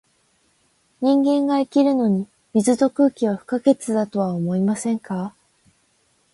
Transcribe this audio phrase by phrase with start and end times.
[0.99, 5.35] 人間が生きるのに、水と空気は不可欠だとは思いませんか？